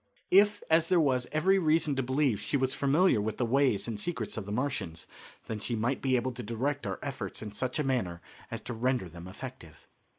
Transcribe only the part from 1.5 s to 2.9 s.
reason to believe, she was